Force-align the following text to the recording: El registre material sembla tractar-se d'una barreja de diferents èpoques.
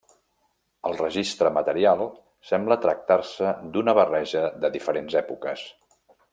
El 0.89 0.95
registre 1.01 1.51
material 1.57 2.01
sembla 2.53 2.79
tractar-se 2.87 3.53
d'una 3.77 3.95
barreja 4.01 4.45
de 4.65 4.73
diferents 4.79 5.23
èpoques. 5.27 5.71